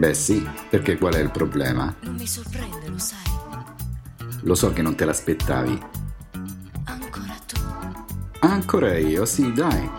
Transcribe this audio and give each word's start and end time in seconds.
Beh 0.00 0.14
sì, 0.14 0.48
perché 0.70 0.96
qual 0.96 1.12
è 1.12 1.18
il 1.18 1.30
problema? 1.30 1.94
Non 2.00 2.14
mi 2.14 2.26
sorprende, 2.26 2.88
lo 2.88 2.96
sai. 2.96 3.18
Lo 4.44 4.54
so 4.54 4.72
che 4.72 4.80
non 4.80 4.94
te 4.94 5.04
l'aspettavi. 5.04 5.78
Ancora 6.84 7.36
tu. 7.46 7.60
Ancora 8.38 8.96
io, 8.96 9.26
sì, 9.26 9.52
dai. 9.52 9.90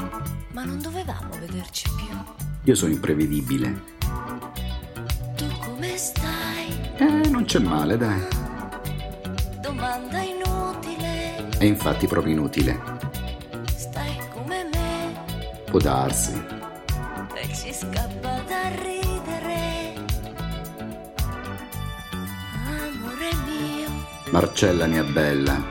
Ma 0.54 0.64
non 0.64 0.82
dovevamo 0.82 1.30
vederci 1.40 1.88
più. 1.96 2.18
Io 2.64 2.74
sono 2.74 2.92
imprevedibile. 2.92 3.84
Tu 5.36 5.46
come 5.60 5.96
stai? 5.98 6.96
Eh, 6.98 7.30
non 7.30 7.46
c'è 7.46 7.60
male, 7.60 7.96
dai. 7.96 8.26
Domanda 9.62 10.20
inutile. 10.20 11.48
È 11.60 11.64
infatti 11.64 12.08
proprio 12.08 12.34
inutile. 12.34 12.82
Stai 13.76 14.18
come 14.34 14.68
me. 14.74 15.64
Può 15.70 15.78
darsi. 15.78 16.51
Marcella 24.32 24.86
mia 24.86 25.04
bella, 25.04 25.62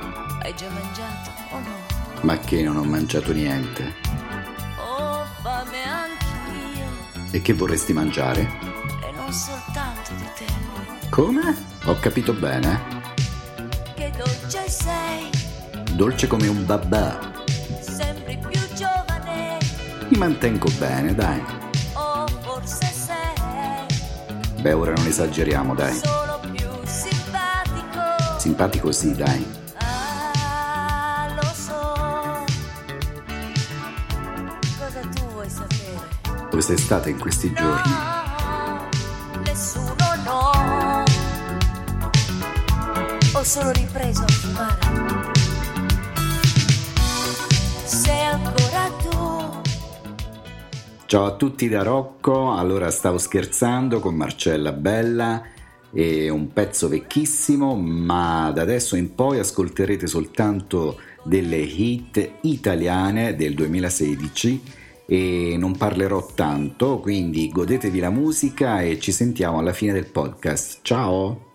Hai 0.42 0.54
già 0.54 0.68
mangiato 0.68 1.30
o 1.50 1.58
no? 1.60 2.20
ma 2.22 2.38
che 2.38 2.62
non 2.62 2.76
ho 2.76 2.84
mangiato 2.84 3.32
niente. 3.32 3.94
Ho 4.78 5.24
fame 5.42 5.82
anch'io. 5.82 6.86
E 7.30 7.40
che 7.40 7.54
vorresti 7.54 7.92
mangiare? 7.94 8.42
E 9.02 9.10
non 9.14 9.32
soltanto 9.32 10.10
di 10.16 10.28
te. 10.36 11.08
Come? 11.08 11.56
Ho 11.84 11.98
capito 11.98 12.32
bene. 12.34 12.80
Che 13.94 14.12
dolce 14.16 14.68
sei. 14.68 15.30
Dolce 15.92 16.26
come 16.26 16.46
un 16.48 16.64
babà. 16.66 17.18
Sembri 17.80 18.38
più 18.46 18.60
giovane. 18.74 19.58
Mi 20.08 20.18
mantengo 20.18 20.68
bene, 20.78 21.14
dai. 21.14 21.42
O 21.94 22.26
forse 22.42 22.86
sei. 22.92 24.60
Beh, 24.60 24.72
ora 24.74 24.92
non 24.92 25.06
esageriamo, 25.06 25.74
dai. 25.74 25.94
Solo 25.94 26.29
simpatico. 28.40 28.90
Sì, 28.90 29.14
dai. 29.14 29.46
Ah, 29.76 31.28
lo 31.34 31.48
so. 31.52 32.44
Cosa 34.78 35.00
tu 35.14 35.22
vuoi 35.32 35.50
sapere? 35.50 36.48
Dove 36.48 36.62
sei 36.62 36.78
stata 36.78 37.10
in 37.10 37.18
questi 37.18 37.52
giorni? 37.52 37.90
No, 37.90 38.88
nessuno 39.44 39.94
no. 40.24 41.04
Ho 43.32 43.44
solo 43.44 43.70
ripreso 43.72 44.22
a 44.22 44.28
fumare. 44.28 44.78
Sei 47.84 48.24
ancora 48.24 48.90
tu. 49.02 49.60
Ciao 51.04 51.26
a 51.26 51.32
tutti 51.32 51.68
da 51.68 51.82
Rocco, 51.82 52.54
allora 52.54 52.90
stavo 52.90 53.18
scherzando 53.18 54.00
con 54.00 54.14
Marcella 54.14 54.72
Bella 54.72 55.58
è 55.92 56.28
un 56.28 56.52
pezzo 56.52 56.88
vecchissimo 56.88 57.74
ma 57.74 58.50
da 58.54 58.62
adesso 58.62 58.96
in 58.96 59.14
poi 59.14 59.38
ascolterete 59.38 60.06
soltanto 60.06 60.98
delle 61.24 61.58
hit 61.58 62.30
italiane 62.42 63.34
del 63.34 63.54
2016 63.54 64.62
e 65.06 65.56
non 65.58 65.76
parlerò 65.76 66.24
tanto 66.34 67.00
quindi 67.00 67.50
godetevi 67.50 67.98
la 67.98 68.10
musica 68.10 68.80
e 68.80 69.00
ci 69.00 69.10
sentiamo 69.10 69.58
alla 69.58 69.72
fine 69.72 69.92
del 69.92 70.06
podcast. 70.06 70.78
Ciao 70.82 71.49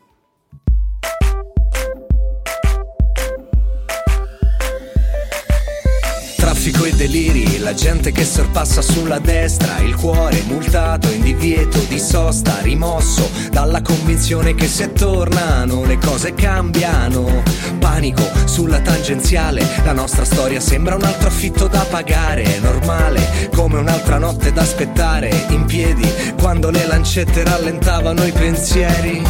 Traffico 6.66 6.86
e 6.86 6.96
deliri, 6.96 7.60
la 7.60 7.76
gente 7.76 8.12
che 8.12 8.26
sorpassa 8.26 8.82
sulla 8.82 9.20
destra, 9.20 9.78
il 9.82 9.94
cuore 9.94 10.42
multato 10.48 11.12
in 11.12 11.22
divieto 11.22 11.78
di 11.88 12.00
sosta, 12.00 12.58
rimosso 12.62 13.30
dalla 13.52 13.84
convinzione 13.84 14.56
che 14.56 14.66
se 14.68 14.92
tornano 14.92 15.86
le 15.86 16.00
cose 16.00 16.34
cambiano. 16.34 17.44
Panico 17.78 18.28
sulla 18.46 18.80
tangenziale, 18.80 19.64
la 19.84 19.92
nostra 19.92 20.26
storia 20.26 20.60
sembra 20.60 20.96
un 20.96 21.04
altro 21.04 21.28
affitto 21.28 21.68
da 21.68 21.86
pagare, 21.88 22.42
è 22.42 22.60
normale 22.60 23.50
come 23.54 23.78
un'altra 23.78 24.18
notte 24.18 24.52
da 24.52 24.64
aspettare 24.64 25.46
in 25.50 25.66
piedi 25.66 26.12
quando 26.40 26.72
le 26.72 26.88
lancette 26.88 27.44
rallentavano 27.44 28.26
i 28.26 28.32
pensieri. 28.32 29.22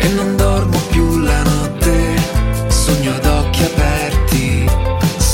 E 0.00 0.08
non 0.08 0.36
dormo 0.36 0.78
più 0.90 1.18
la 1.18 1.42
notte, 1.42 2.14
sogno 2.68 3.14
ad 3.14 3.24
occhi 3.24 3.62
aperti, 3.62 4.65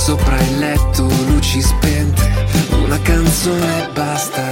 sopra 0.02 0.36
il 0.40 0.58
letto 0.58 1.06
luci 1.28 1.62
spente, 1.62 2.28
una 2.84 3.00
canzone 3.02 3.84
e 3.84 3.88
basta. 3.92 4.42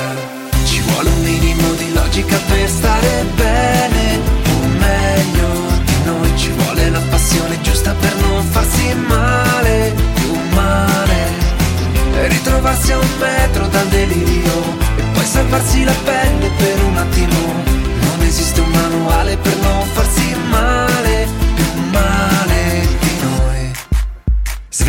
Ci 0.64 0.80
vuole 0.82 1.08
un 1.08 1.22
minimo 1.24 1.72
di 1.72 1.92
logica 1.92 2.38
per 2.46 2.68
stare 2.68 3.24
bene, 3.34 4.20
o 4.46 4.66
meglio 4.78 5.48
di 5.84 5.94
noi 6.04 6.30
ci 6.36 6.50
vuole 6.50 6.90
la 6.90 7.00
passione 7.10 7.60
giusta 7.62 7.92
per 7.94 8.14
non 8.20 8.44
farsi 8.44 8.94
male, 8.94 9.92
più 10.14 10.32
male. 10.54 11.18
Ritrovarsi 12.28 12.92
a 12.92 12.98
un 12.98 13.08
metro 13.18 13.66
dal 13.66 13.88
delirio 13.88 14.76
e 14.98 15.02
poi 15.12 15.24
salvarsi 15.24 15.82
la 15.82 15.94
pelle 16.04 16.48
per 16.58 16.84
un 16.84 16.96
attimo. 16.96 17.38
Non 18.02 18.22
esiste 18.22 18.60
un 18.60 18.70
manuale 18.70 19.36
per 19.36 19.56
non 19.62 19.84
farsi 19.94 20.32
male, 20.48 20.79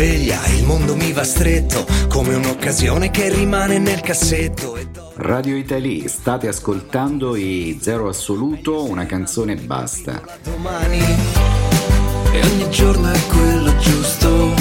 Sveglia, 0.02 0.44
il 0.48 0.64
mondo 0.64 0.96
mi 0.96 1.12
va 1.12 1.22
stretto 1.22 1.86
come 2.08 2.34
un'occasione 2.34 3.12
che 3.12 3.32
rimane 3.32 3.78
nel 3.78 4.00
cassetto. 4.00 4.76
Radio 5.14 5.54
Italy 5.54 6.08
state 6.08 6.48
ascoltando 6.48 7.36
i 7.36 7.78
Zero 7.80 8.08
Assoluto 8.08 8.82
una 8.82 9.06
canzone 9.06 9.52
e 9.52 9.56
basta 9.58 10.20
domani 10.42 10.98
e 12.32 12.40
ogni 12.44 12.68
giorno 12.70 13.12
è 13.12 13.26
quello 13.28 13.76
giusto 13.76 14.52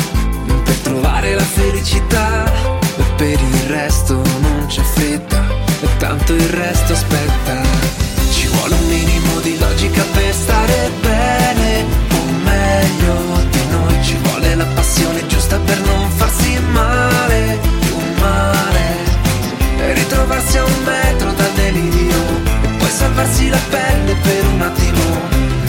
per 0.64 0.76
trovare 0.84 1.34
la 1.34 1.42
felicità 1.42 2.46
e 2.76 3.04
per 3.18 3.40
il 3.40 3.64
resto 3.68 4.14
non 4.14 4.66
c'è 4.68 4.84
fretta 4.84 5.44
e 5.82 5.98
tanto 5.98 6.36
il 6.36 6.50
resto 6.50 6.94
aspetta 6.94 7.71
ritrovarsi 20.52 20.58
a 20.58 20.64
un 20.66 20.84
metro 20.84 21.32
dal 21.32 21.52
delirio 21.54 22.18
e 22.64 22.68
poi 22.78 22.90
salvarsi 22.90 23.50
la 23.50 23.60
pelle 23.70 24.16
per 24.16 24.46
un 24.48 24.62
attimo. 24.62 25.00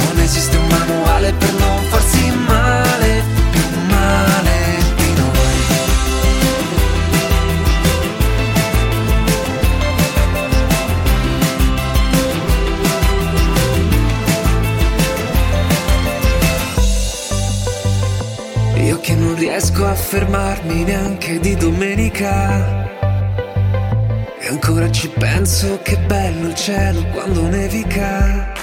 Non 0.06 0.19
esiste 0.19 0.56
un 0.56 0.66
manuale 0.66 1.32
per 1.32 1.53
non 1.54 1.82
farsi 1.84 2.31
male, 2.47 3.22
più 3.50 3.62
male 3.88 4.78
di 4.97 5.15
noi. 18.75 18.87
Io 18.87 19.00
che 19.00 19.14
non 19.14 19.34
riesco 19.37 19.87
a 19.87 19.94
fermarmi 19.94 20.84
neanche 20.84 21.38
di 21.38 21.55
domenica. 21.55 22.81
Ancora 24.72 24.90
ci 24.90 25.08
penso 25.08 25.80
che 25.82 25.98
bello 25.98 26.48
il 26.48 26.54
cielo 26.54 27.04
quando 27.12 27.46
nevica. 27.46 28.54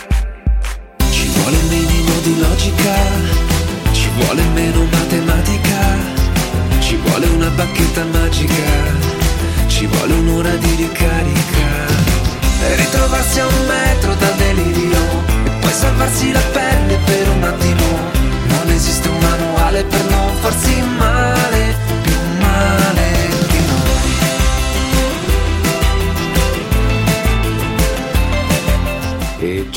Ci 1.11 1.27
vuole 1.27 1.57
minimo 1.69 2.19
di 2.23 2.39
logica, 2.39 2.95
ci 3.91 4.09
vuole 4.17 4.41
meno 4.55 4.85
matematica, 4.85 5.97
ci 6.79 6.95
vuole 6.95 7.27
una 7.27 7.49
bacchetta 7.49 8.03
magica, 8.05 8.71
ci 9.67 9.85
vuole 9.85 10.13
un'ora 10.13 10.55
di 10.55 10.75
ricarica. 10.77 11.69
E 12.59 12.75
ritrovarsi 12.75 13.39
a 13.41 13.45
un 13.45 13.67
metro 13.67 14.15
dal 14.15 14.35
delirio 14.37 15.23
e 15.45 15.49
poi 15.59 15.71
salvarsi 15.71 16.31
la 16.31 16.41
pelle 16.51 16.97
per 17.05 17.29
un 17.29 17.43
attimo. 17.43 17.85
Non 18.47 18.67
esiste 18.73 19.07
un 19.09 19.19
manuale 19.19 19.83
per 19.83 20.03
non 20.09 20.35
farsi 20.41 20.81
male, 20.97 21.38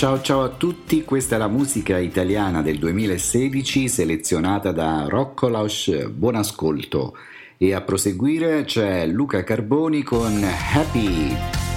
ciao 0.03 0.21
ciao 0.21 0.43
a 0.43 0.49
tutti, 0.49 1.05
questa 1.05 1.37
è 1.37 1.39
la 1.39 1.47
musica 1.47 1.97
italiana 1.97 2.61
del 2.61 2.77
2016 2.79 3.87
selezionata 3.87 4.73
da 4.73 5.07
Rocco 5.09 5.47
Lausch, 5.47 6.09
buon 6.09 6.35
ascolto. 6.35 7.17
E 7.57 7.73
a 7.73 7.83
proseguire 7.83 8.65
c'è 8.65 9.07
Luca 9.07 9.45
Carboni 9.45 10.03
con 10.03 10.43
Happy. 10.43 11.72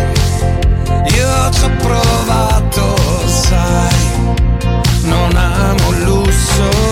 io 1.16 1.50
ci 1.50 1.64
ho 1.64 1.70
provato, 1.78 2.96
sai, 3.26 3.96
non 5.02 5.34
amo 5.34 5.90
il 5.92 6.02
lusso. 6.04 6.87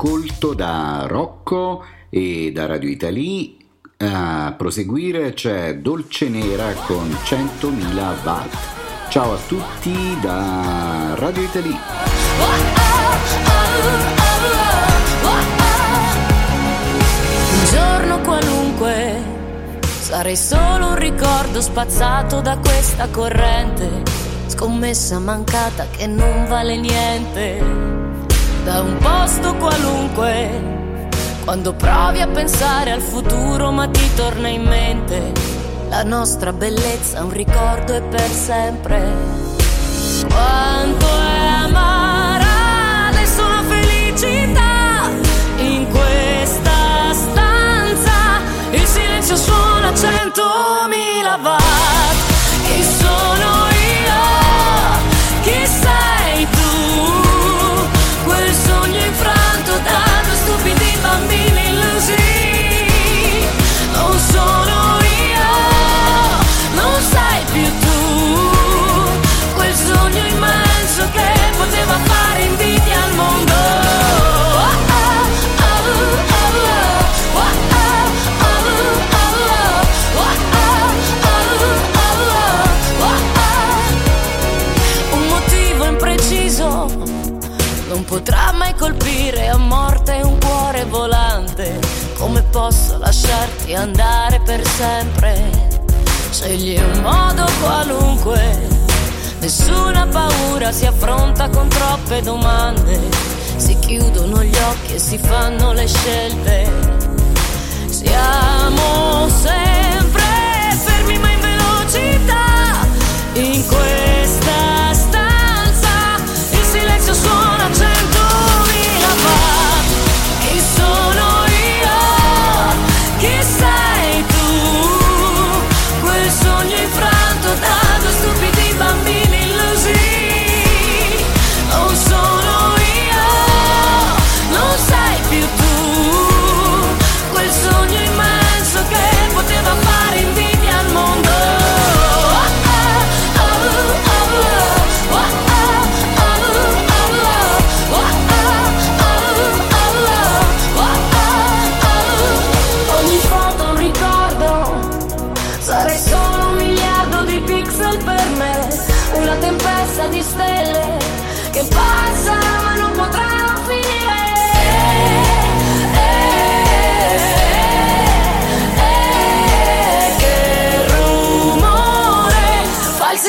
Bene, 0.00 0.08
buon 0.08 0.20
ascolto 0.20 0.54
da 0.54 1.04
Rocco 1.06 1.84
e 2.08 2.52
da 2.52 2.66
Radio 2.66 2.88
Italy. 2.88 3.58
A 3.98 4.54
proseguire 4.56 5.34
c'è 5.34 5.76
Dolce 5.76 6.30
Nera 6.30 6.72
con 6.86 7.08
100.000 7.10 8.24
watt. 8.24 8.56
Ciao 9.10 9.34
a 9.34 9.38
tutti 9.46 10.18
da 10.20 11.14
Radio 11.16 11.42
Italy. 11.42 11.76
Un 17.52 17.64
giorno 17.70 18.20
qualunque 18.20 19.22
sarei 19.82 20.36
solo 20.36 20.88
un 20.88 20.96
ricordo 20.96 21.60
spazzato 21.60 22.40
da 22.40 22.56
questa 22.56 23.08
corrente, 23.08 24.02
scommessa 24.46 25.18
mancata 25.18 25.86
che 25.90 26.06
non 26.06 26.46
vale 26.48 26.78
niente. 26.78 27.99
Da 28.70 28.82
un 28.82 28.98
posto 28.98 29.56
qualunque, 29.56 31.08
quando 31.42 31.74
provi 31.74 32.20
a 32.20 32.28
pensare 32.28 32.92
al 32.92 33.00
futuro 33.00 33.72
ma 33.72 33.88
ti 33.88 34.14
torna 34.14 34.46
in 34.46 34.62
mente 34.62 35.32
la 35.88 36.04
nostra 36.04 36.52
bellezza, 36.52 37.24
un 37.24 37.32
ricordo 37.32 37.94
e 37.94 38.00
per 38.02 38.30
sempre. 38.30 39.02
Quanto 40.28 41.04
è 41.04 41.46
amara 41.64 42.09
posso 92.90 92.98
lasciarti 92.98 93.74
andare 93.74 94.40
per 94.40 94.66
sempre? 94.66 95.50
Scegli 96.30 96.76
un 96.76 97.00
modo 97.02 97.44
qualunque, 97.60 98.68
nessuna 99.40 100.06
paura 100.06 100.72
si 100.72 100.86
affronta 100.86 101.48
con 101.48 101.68
troppe 101.68 102.20
domande. 102.22 102.98
Si 103.56 103.78
chiudono 103.78 104.42
gli 104.42 104.56
occhi 104.56 104.94
e 104.94 104.98
si 104.98 105.18
fanno 105.18 105.72
le 105.72 105.86
scelte. 105.86 106.72
Siamo 107.88 109.28
sempre 109.28 109.69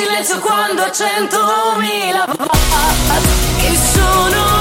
silenzio 0.01 0.39
quando 0.39 0.81
a 0.81 0.91
centomila 0.91 2.25
watt. 2.38 3.27
Chi 3.58 3.75
sono 3.75 4.61